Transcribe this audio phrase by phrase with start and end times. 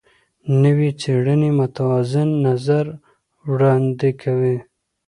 [0.63, 2.85] نوې څېړنې متوازن نظر
[3.51, 4.57] وړاندې کوي.